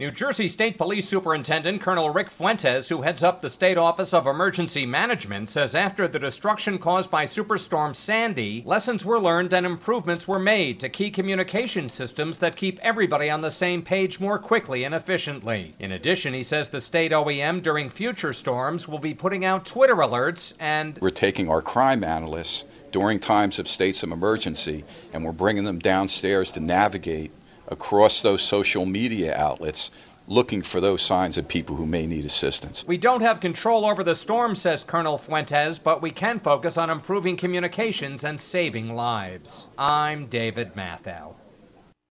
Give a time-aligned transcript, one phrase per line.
[0.00, 4.26] New Jersey State Police Superintendent Colonel Rick Fuentes, who heads up the State Office of
[4.26, 10.26] Emergency Management, says after the destruction caused by Superstorm Sandy, lessons were learned and improvements
[10.26, 14.84] were made to key communication systems that keep everybody on the same page more quickly
[14.84, 15.74] and efficiently.
[15.78, 19.96] In addition, he says the state OEM during future storms will be putting out Twitter
[19.96, 24.82] alerts and We're taking our crime analysts during times of states of emergency
[25.12, 27.32] and we're bringing them downstairs to navigate
[27.70, 29.90] across those social media outlets
[30.26, 32.86] looking for those signs of people who may need assistance.
[32.86, 36.88] We don't have control over the storm, says Colonel Fuentes, but we can focus on
[36.88, 39.68] improving communications and saving lives.
[39.76, 41.34] I'm David Matthau.